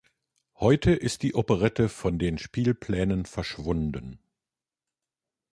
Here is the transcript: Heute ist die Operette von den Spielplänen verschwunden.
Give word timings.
Heute 0.55 0.93
ist 0.95 1.21
die 1.21 1.35
Operette 1.35 1.87
von 1.87 2.17
den 2.17 2.39
Spielplänen 2.39 3.27
verschwunden. 3.27 4.17